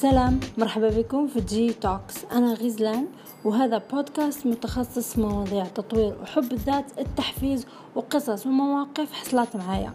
[0.00, 3.06] سلام مرحبا بكم في G Talks أنا غزلان
[3.44, 9.92] وهذا بودكاست متخصص في مواضيع تطوير وحب الذات التحفيز وقصص ومواقف حصلت معايا.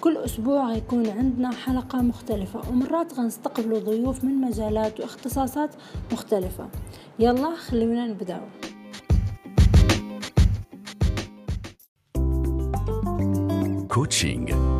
[0.00, 5.70] كل أسبوع غيكون عندنا حلقة مختلفة ومرات غنستقبلوا ضيوف من مجالات واختصاصات
[6.12, 6.68] مختلفة.
[7.18, 8.40] يلا خلونا نبدأ.
[13.88, 14.75] coaching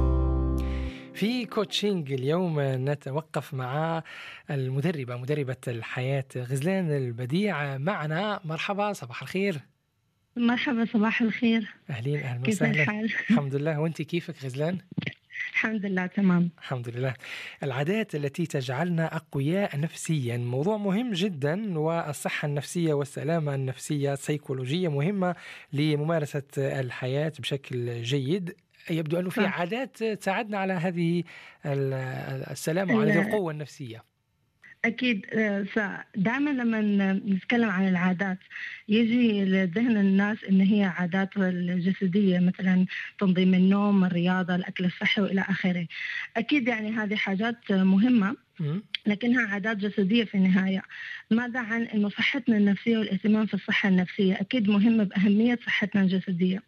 [1.17, 4.03] في كوتشينج اليوم نتوقف مع
[4.51, 8.41] المدربة مدربة الحياة غزلان البديع معنا.
[8.45, 9.61] مرحبا صباح الخير.
[10.37, 11.75] مرحبا صباح الخير.
[11.91, 12.83] أهلين أهلا كيف وسهلا.
[12.83, 13.81] الحال؟ الحمد لله.
[13.81, 14.79] وأنت كيفك غزلان؟
[15.53, 16.51] الحمد لله تمام.
[16.59, 17.15] الحمد لله.
[17.63, 20.37] العادات التي تجعلنا أقوياء نفسيا.
[20.37, 25.35] موضوع مهم جدا والصحة النفسية والسلامة النفسية السيكولوجية مهمة
[25.73, 28.57] لممارسة الحياة بشكل جيد.
[28.91, 29.61] يبدو أنه في صح.
[29.61, 31.25] عادات تساعدنا على هذه
[31.67, 31.93] ال-
[32.51, 34.05] السلامة وعلى هذه ال- القوة النفسية
[34.85, 35.27] أكيد
[36.17, 38.39] دائما لما نتكلم عن العادات
[38.89, 42.87] يجي لذهن الناس إن هي عادات الجسدية مثلا
[43.19, 45.87] تنظيم النوم الرياضة الأكل الصحي وإلى آخره
[46.37, 48.46] أكيد يعني هذه حاجات مهمة.
[49.07, 50.83] لكنها عادات جسدية في النهاية.
[51.31, 56.63] ماذا عن أنه صحتنا النفسية والاهتمام في الصحة النفسية؟ أكيد مهمة بأهمية صحتنا الجسدية.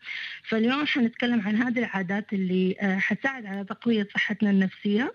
[0.48, 5.14] فاليوم حنتكلم عن هذه العادات اللي آه، حتساعد على تقوية صحتنا النفسية.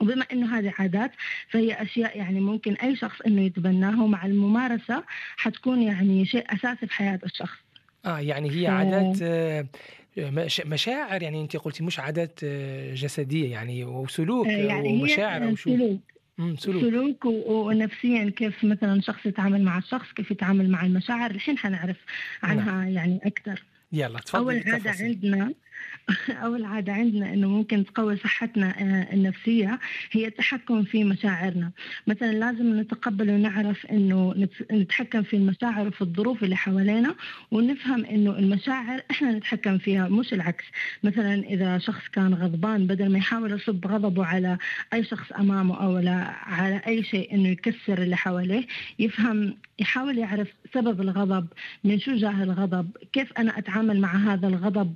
[0.00, 1.12] وبما إنه هذه عادات
[1.50, 5.04] فهي أشياء يعني ممكن أي شخص إنه يتبناها ومع الممارسة
[5.36, 7.58] حتكون يعني شيء أساسي في حياة الشخص.
[8.06, 9.66] آه يعني هي عادات آه،
[10.66, 15.76] مشاعر يعني انت قلتي مش عادات آه، جسدية يعني وسلوك آه، يعني ومشاعر أو شو
[15.76, 16.00] سلوك
[16.58, 21.96] سلوك ونفسيا كيف مثلا شخص يتعامل مع الشخص كيف يتعامل مع المشاعر الحين حنعرف
[22.42, 23.64] عنها يعني أكثر.
[23.92, 25.06] يلا تفضلي عادة بالتفاصيل.
[25.06, 25.52] عندنا
[26.44, 29.78] أول عادة عندنا إنه ممكن تقوي صحتنا آه، النفسية
[30.12, 31.70] هي التحكم في مشاعرنا،
[32.06, 37.14] مثلا لازم نتقبل ونعرف نت- نتحكم في المشاعر وفي الظروف اللي حوالينا
[37.50, 40.64] ونفهم إنه المشاعر إحنا نتحكم فيها مش العكس،
[41.02, 44.58] مثلا إذا شخص كان غضبان بدل ما يحاول يصب غضبه على
[44.92, 45.96] أي شخص أمامه أو
[46.46, 48.66] على أي شيء إنه يكسر اللي حواليه
[48.98, 51.46] يفهم يحاول يعرف سبب الغضب
[51.84, 54.94] من شو جاه الغضب كيف أنا أتعامل مع هذا الغضب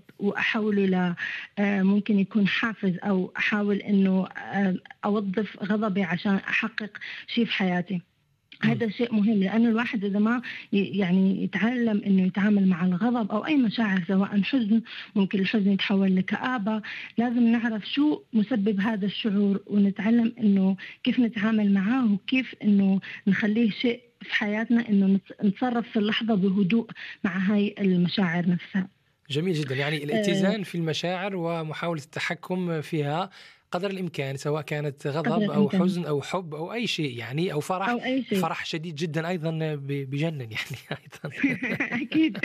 [0.71, 1.15] وأحوله ل
[1.59, 6.91] آه، ممكن يكون حافز أو أحاول أنه آه، أوظف غضبي عشان أحقق
[7.27, 8.01] شيء في حياتي.
[8.63, 10.43] هذا شيء مهم لأنه الواحد إذا ما
[10.73, 14.83] يعني يتعلم إنه يتعامل مع الغضب أو أي مشاعر سواء حزن
[15.17, 16.83] ممكن الحزن يتحول لكآبة
[17.19, 24.01] لازم نعرف شو مسبب هذا الشعور ونتعلم إنه كيف نتعامل معاه وكيف إنه نخليه شيء
[24.23, 26.91] في حياتنا إنه نت- نتصرف في اللحظة بهدوء
[27.25, 28.89] مع هاي المشاعر نفسها.
[29.31, 29.75] جميل جدا.
[29.75, 29.79] آه.
[29.79, 33.31] يعني الاتزان في المشاعر ومحاولة التحكم فيها
[33.73, 35.81] قدر الإمكان سواء كانت غضب أو الإمكان.
[35.83, 37.89] حزن أو حب أو أي شيء يعني أو فرح.
[37.89, 38.39] أو أي شيء.
[38.39, 39.51] فرح شديد جدا أيضا
[39.85, 41.37] بجنن يعني أيضا.
[42.03, 42.39] أكيد.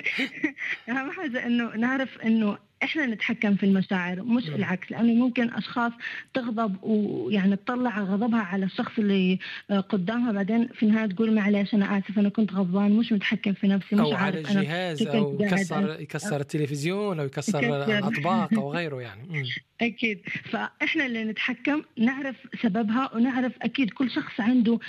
[0.90, 4.56] أهم حاجة إنه نعرف إنه إحنا نتحكم في المشاعر مش مم.
[4.56, 5.92] العكس لأنه ممكن أشخاص
[6.34, 9.40] تغضب ويعني تطلع غضبها على الشخص اللي
[9.72, 13.68] آه، قدامها بعدين في النهاية تقول معلش أنا آسف أنا كنت غضبان مش متحكم في
[13.68, 17.60] نفسي مش أو على عارف أنا الجهاز أو يكسر يكسر التلفزيون أو يكسر.
[17.60, 19.46] الأطباق أو غيره يعني مم.
[19.82, 20.22] أكيد
[20.52, 24.80] فإحنا اللي نتحكم نعرف سببها ونعرف أكيد كل شخص عنده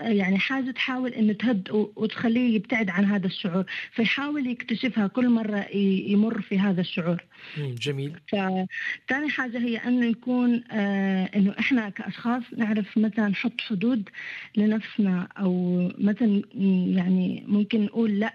[0.00, 6.40] يعني حاجة تحاول إنه تهدئه وتخليه يبتعد عن هذا الشعور فيحاول يكتشفها كل مرة يمر
[6.40, 7.24] في هذا الشعور.
[7.58, 8.12] جميل.
[8.28, 14.08] فتاني حاجة هي أنه يكون آه أنه إحنا كأشخاص نعرف مثلا نحط حدود
[14.56, 18.34] لنفسنا أو مثلا م- يعني ممكن نقول لأ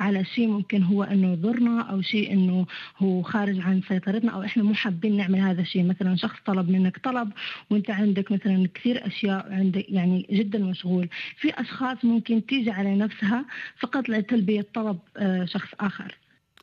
[0.00, 2.66] على شيء ممكن هو أنه يضرنا أو شيء أنه
[2.98, 5.82] هو خارج عن سيطرتنا أو إحنا مو حابين نعمل هذا الشيء.
[5.84, 7.30] مثلا شخص طلب منك طلب
[7.70, 11.08] وأنت عندك مثلا كثير أشياء عندك يعني جدا مشغول.
[11.40, 13.44] في أشخاص ممكن تيجي على نفسها
[13.78, 16.14] فقط لتلبية طلب آه شخص آخر.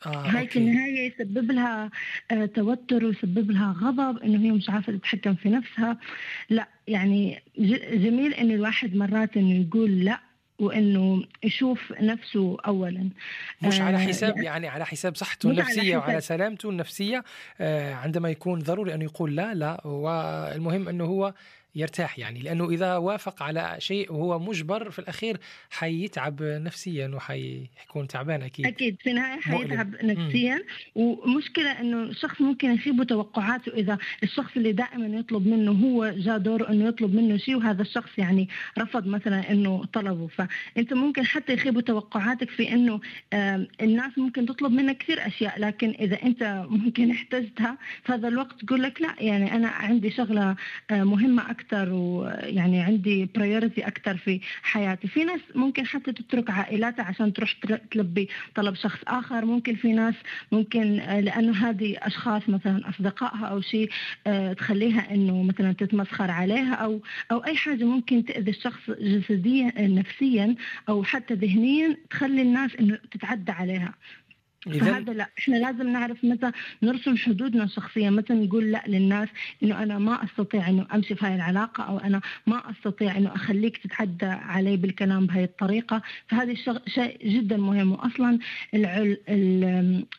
[0.06, 1.90] آه هاي في النهاية يسبب لها
[2.32, 5.98] آه، توتر ويسبب لها غضب إنه هي مش عارفة تتحكم في نفسها.
[6.50, 7.42] لا يعني
[7.94, 10.20] جميل إنه الواحد مرات إنه يقول لا
[10.60, 13.10] وإنه يشوف نفسه أولا.
[13.62, 16.22] مش على آه، حساب يعني- يعني على حساب صحته مش على النفسية وعلى.
[16.22, 17.24] سلامته النفسية
[17.62, 19.88] آه، عندما يكون ضروري انه يقول لا لا.
[19.88, 21.34] والمهم إنه هو
[21.76, 25.38] يرتاح يعني لأنه إذا وافق على شيء وهو مجبر في الأخير
[25.70, 28.66] حيتعب نفسيا وحيكون تعبان أكيد.
[28.66, 29.70] أكيد في النهاية مؤلم.
[29.70, 30.64] حيتعب نفسيا.
[30.96, 36.70] ومشكلة إنه الشخص ممكن يخيب توقعاته إذا الشخص اللي دائما يطلب منه هو جاء دوره
[36.70, 40.28] إنه يطلب منه شيء وهذا الشخص يعني رفض مثلا إنه طلبه.
[40.28, 42.74] فأنت ممكن حتى يخيب توقعاتك في
[43.34, 48.66] آم، الناس ممكن تطلب منك كثير أشياء لكن إذا أنت ممكن احتجتها في هذا الوقت
[48.66, 50.56] تقول لك لا يعني أنا عندي شغلة
[50.92, 55.08] آه، مهمة أكثر أكثر ويعني عندي برايورتي أكثر في حياتي.
[55.08, 57.56] في ناس ممكن حتى تترك عائلاتها عشان تروح
[57.92, 59.46] تلبي طلب شخص آخر.
[59.46, 60.16] ممكن في ناس
[60.52, 63.90] ممكن آه، لأنه هذه أشخاص مثلا أصدقائها أو شيء
[64.28, 70.56] آه، تخليها إنه مثلا تتمسخر عليها أو أو أي حاجة ممكن تأذي الشخص جسديا نفسيا
[70.90, 73.94] أو حتى ذهنيا تخلي الناس إنه تتعدى عليها.
[74.62, 76.52] فهذا لا إحنا لازم نعرف متى
[76.84, 79.30] نرسم حدودنا الشخصية متى نقول لا للناس
[79.64, 83.78] إنه أنا ما أستطيع إنه أمشي في هاي العلاقة أو أنا ما أستطيع إنه أخليك
[83.78, 86.02] تتعدى علي بالكلام بهاي الطريقة.
[86.28, 86.54] فهذا
[86.88, 87.92] شيء جدا مهم.
[87.92, 88.40] واصلا
[88.74, 89.18] العل...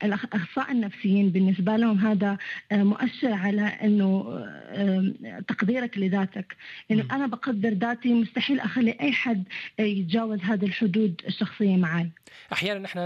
[0.03, 2.39] الاخصائيين النفسيين بالنسبة لهم هذا
[2.73, 4.25] آه، مؤشر على إنه
[4.69, 5.13] آه،
[5.49, 6.57] تقديرك لذاتك.
[6.91, 9.45] إنه أنا بقدر ذاتي مستحيل أخلي أي حد
[9.79, 12.11] يتجاوز هذه الحدود الشخصية معي
[12.53, 12.99] أحيانا نحن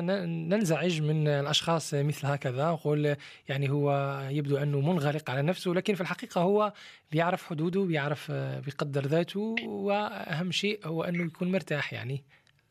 [0.49, 3.17] ننزعج من الأشخاص مثل هكذا نقول
[3.49, 6.73] يعني هو يبدو أنه منغلق على نفسه لكن في الحقيقة هو
[7.13, 12.25] بيعرف حدوده بيعرف بيقدر ذاته وأهم شيء هو أنه يكون مرتاح يعني.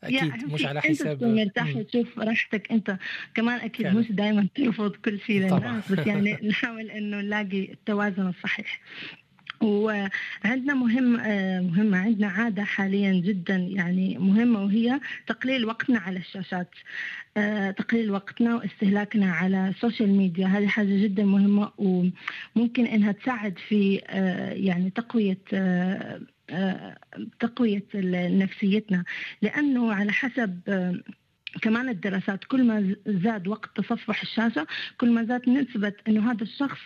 [0.04, 2.98] أكيد مش على حساب أنت تكون مرتاح وتشوف راحتك أنت.
[3.34, 8.80] كمان أكيد مش دائما ترفض كل شيء للناس بس يعني نحاول أنه نلاقي التوازن الصحيح.
[9.60, 16.70] وعندنا مهم آه، مهمة عندنا عادة حاليا جدا يعني مهمة وهي تقليل وقتنا على الشاشات.
[17.36, 20.46] آه، تقليل وقتنا واستهلاكنا على السوشيال ميديا.
[20.46, 25.38] هذه حاجة جدا مهمة وممكن إنها تساعد في آه، يعني تقوية
[27.40, 27.84] تقوية
[28.28, 29.04] نفسيتنا.
[29.42, 30.60] لأنه على حسب
[31.62, 34.66] كمان الدراسات كل ما زاد وقت تصفح الشاشة
[34.98, 36.78] كل ما زاد نسبة أنه هذا الشخص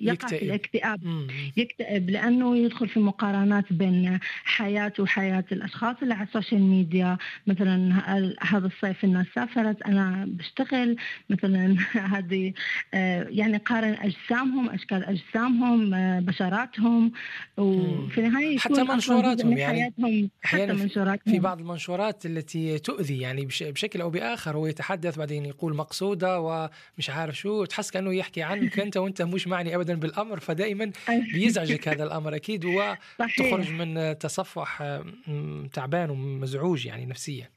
[0.00, 1.00] يقع في الاكتئاب.
[1.56, 7.18] يكتئب لأنه يدخل في مقارنات بين حياته وحياة الأشخاص اللي على ال social media.
[7.46, 8.02] مثلا
[8.40, 10.96] هذا الصيف الناس سافرت أنا بشتغل.
[11.30, 11.76] مثلا
[12.14, 12.52] هذه
[12.94, 17.12] آه، يعني قارن أجسامهم أشكال أجسامهم آه، بشراتهم.
[17.56, 21.34] وفي النهاية حتى منشوراتهم يعني حتى منشوراتهم.
[21.34, 27.10] في بعض المنشورات التي تؤذي يعني بشكل أو بآخر هو يتحدث بعدين يقول مقصودة ومش
[27.10, 29.61] عارف شو تحس كأنه يحكي عنك أنت وأنت مش معي.
[29.62, 32.34] معني ابدا بالأمر فدائما بيزعجك هذا الأمر.
[32.34, 35.00] أكيد وتخرج من تصفح
[35.72, 37.50] تعبان ومزعوج يعني نفسيا.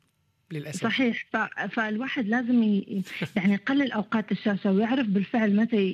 [0.51, 0.83] للأسف.
[0.83, 1.25] صحيح.
[1.71, 2.63] فالواحد لازم
[3.35, 5.89] يعني يقلل أوقات الشاشة ويعرف بالفعل متى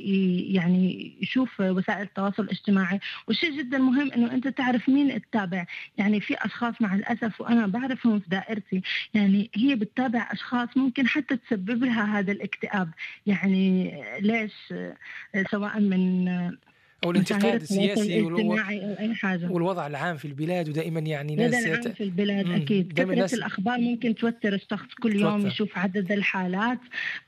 [0.53, 2.99] يعني يشوف وسائل التواصل الاجتماعي.
[3.27, 5.65] والشيء جدا مهم إنه أنت تعرف مين تتابع
[5.97, 8.81] يعني في أشخاص مع الأسف وأنا بعرفهم في دائرتي
[9.13, 12.89] يعني هي بتتابع أشخاص ممكن حتى تسبب لها هذا الاكتئاب.
[13.25, 14.73] يعني ليش؟
[15.51, 16.25] سواء من
[17.03, 18.21] أو الانتقاد السياسي
[19.49, 22.93] والوضع العام في البلاد ودائما يعني ناس العام في البلاد أكيد.
[22.93, 23.33] كثرة الناس...
[23.33, 25.47] الأخبار ممكن توتر الشخص كل يوم توتر.
[25.47, 26.79] يشوف عدد الحالات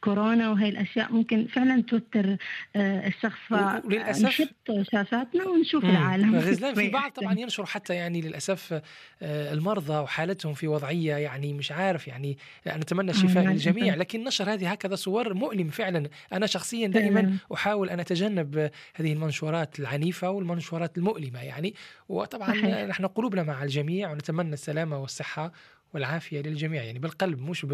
[0.01, 2.37] كورونا وهي الأشياء ممكن فعلا توتر
[2.75, 3.51] آه، الشخص.
[3.85, 5.89] وللأسف نحط شاشاتنا ونشوف مم.
[5.89, 6.35] العالم.
[6.35, 8.81] غزلان في بعض طبعا ينشر حتى يعني للأسف
[9.21, 12.37] آه، المرضى وحالتهم في وضعية يعني مش عارف يعني
[12.67, 16.09] نتمنى الشفاء للجميع لكن نشر هذه هكذا صور مؤلم فعلا.
[16.33, 19.62] أنا شخصيا دائما أحاول أن أتجنب هذه المنشورات.
[19.63, 21.73] المنشورات العنيفة والمنشورات المؤلمة يعني.
[22.09, 22.85] وطبعا.
[22.85, 25.51] نحن قلوبنا مع الجميع ونتمنى السلامة والصحة
[25.93, 27.65] والعافية للجميع يعني بالقلب مش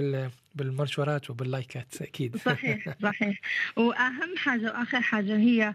[0.55, 2.37] بالمنشورات وباللايكات أكيد.
[2.37, 3.39] صحيح صحيح.
[3.77, 5.73] وأهم حاجة وآخر حاجة هي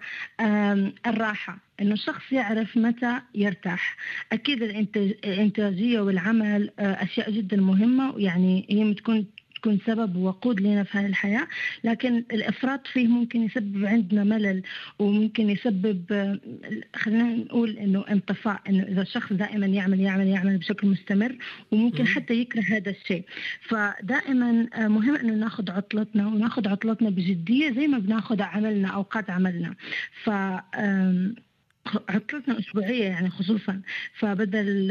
[1.07, 3.97] الراحة إنه الشخص يعرف متى يرتاح.
[4.33, 9.27] أكيد الإنتاجية والعمل آه، أشياء جدا مهمة يعني هي بتكون
[9.65, 11.47] تكون سبب وقود لنا في هذه الحياة
[11.85, 14.63] لكن الإفراط فيه ممكن يسبب عندنا ملل
[14.99, 16.05] وممكن يسبب
[16.97, 21.37] خلينا نقول إنه انطفاء إنه إذا الشخص دائما يعمل يعمل يعمل بشكل مستمر
[21.71, 23.25] وممكن حتى يكره هذا الشيء.
[23.69, 29.75] فدائما مهم إنه ناخذ عطلتنا وناخذ عطلتنا بجدية زي ما بناخذ عملنا أوقات عملنا.
[30.25, 30.31] ف
[32.09, 33.81] عطلتنا أسبوعية يعني خصوصا.
[34.19, 34.91] فبدل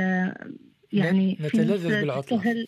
[0.94, 2.66] يعني نتلذذ بالعطلة.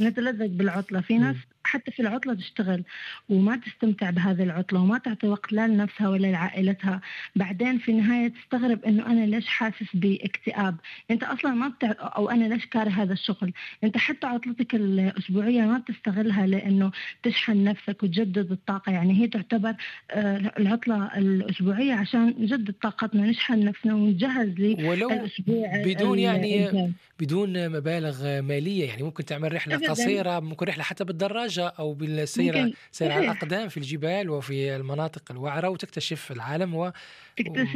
[0.00, 1.00] نتلذذ بالعطلة.
[1.00, 1.36] في ناس
[1.66, 2.84] حتى في العطلة تشتغل
[3.28, 7.00] وما تستمتع بهذه العطلة وما تعطي وقت لا لنفسها ولا لعائلتها.
[7.36, 10.76] بعدين في النهاية تستغرب إنه أنا ليش حاسس باكتئاب؟
[11.10, 11.92] أنت أصلا ما بتع...
[12.00, 13.52] أو أنا ليش كاره هذا الشغل؟
[13.84, 16.90] أنت حتى عطلتك الأسبوعية ما بتستغلها لأنه
[17.22, 18.92] تشحن نفسك وتجدد الطاقة.
[18.92, 19.74] يعني هي تعتبر
[20.10, 28.86] آه، العطلة الأسبوعية عشان نجدد طاقتنا نشحن نفسنا ونجهز للأسبوع بدون يعني بدون مبالغ مالية
[28.88, 31.55] يعني ممكن تعمل رحلة قصيرة ممكن رحلة حتى بالدراجة.
[31.56, 32.52] بالدراجة أو بالسير
[32.90, 36.92] سير على صحيح الأقدام في الجبال وفي المناطق الوعرة وتكتشف العالم و-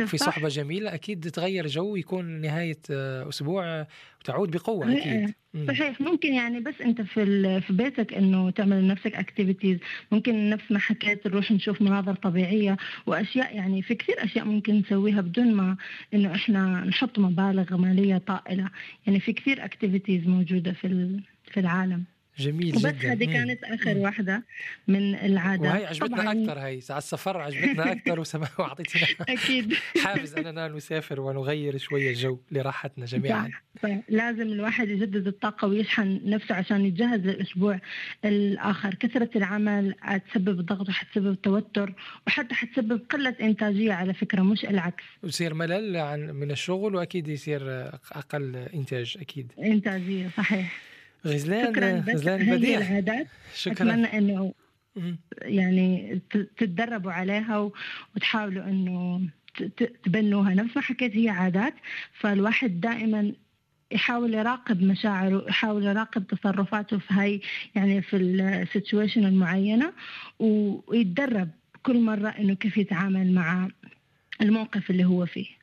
[0.06, 0.16] صح.
[0.16, 0.94] صحبة جميلة.
[0.94, 3.86] أكيد تغير جو يكون نهاية آه، أسبوع آه،
[4.20, 5.34] وتعود بقوة إيه، أكيد.
[5.68, 6.00] صحيح.
[6.00, 9.78] ممكن يعني بس أنت في في بيتك إنه تعمل لنفسك activities
[10.12, 15.20] ممكن نفس ما حكيت نروح نشوف مناظر طبيعية وأشياء يعني في كثير أشياء ممكن نسويها
[15.20, 15.76] بدون ما
[16.14, 18.70] إنه إحنا نحط مبالغ مالية طائلة.
[19.06, 21.20] يعني في كثير اكتيفيتيز موجودة في
[21.52, 22.04] في العالم.
[22.38, 23.12] جميل وبس جدا.
[23.12, 23.24] هذه.
[23.32, 23.96] كانت آخر.
[23.98, 24.42] واحدة
[24.88, 29.02] من العادات وهي عجبتنا طبعاً أكثر هي على السفر عجبتنا أكثر وسما وأعطيتنا
[29.34, 29.74] أكيد.
[30.04, 33.48] حافز أننا نسافر ونغير شوية الجو لراحتنا جميعا.
[33.48, 33.96] صح صح.
[34.08, 37.80] لازم الواحد يجدد الطاقة ويشحن نفسه عشان يتجهز للأسبوع
[38.24, 38.94] الآخر.
[38.94, 41.94] كثرة العمل حتسبب ضغط وحتسبب توتر
[42.26, 45.04] وحتى حتسبب قلة إنتاجية على فكرة مش العكس.
[45.22, 47.60] ويصير ملل عن من الشغل وأكيد يصير
[48.12, 49.52] أقل إنتاج أكيد.
[49.58, 50.89] إنتاجية صحيح.
[51.26, 52.78] غزلان غزلان بديع.
[52.78, 53.72] العادات شكرا.
[53.74, 54.54] أتمنى إنه
[54.96, 55.18] مم.
[55.42, 56.20] يعني
[56.56, 57.70] تتدربوا عليها
[58.16, 59.20] وتحاولوا
[59.76, 60.54] ت- تبنوها.
[60.54, 61.74] نفس ما حكيت هي عادات.
[62.12, 63.32] فالواحد دائما
[63.92, 67.40] يحاول يراقب مشاعره يحاول يراقب تصرفاته في هاي
[67.74, 69.92] يعني في ال situation المعينة
[70.38, 71.48] و- ويتدرب
[71.82, 73.68] كل مرة إنه كيف يتعامل مع
[74.42, 75.59] الموقف اللي هو فيه.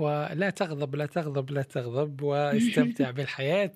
[0.00, 3.72] ولا تغضب لا تغضب لا تغضب واستمتع بالحياة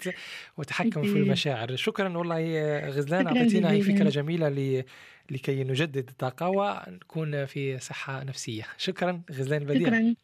[0.57, 1.19] وتحكم في.
[1.19, 1.76] المشاعر.
[1.76, 3.81] شكرا والله غزلان أعطيتينا هي.
[3.83, 4.85] فكرة جميلة.
[5.31, 8.66] لكي نجدد الطاقة ونكون في صحة نفسية.
[8.78, 10.14] شكرا غزلان بديع.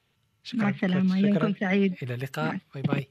[0.42, 0.62] شكرا.
[0.62, 1.16] مع السلامة.
[1.18, 1.28] شكرا.
[1.28, 1.94] يومكم سعيد.
[2.02, 2.58] إلى اللقاء.
[2.74, 3.10] bye bye.